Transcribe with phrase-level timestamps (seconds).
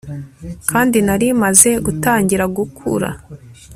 [0.71, 3.09] kandi nari maze gutangira gukura